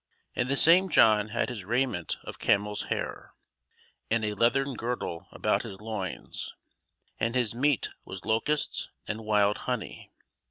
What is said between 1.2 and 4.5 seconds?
had his raiment of camel's hair, and a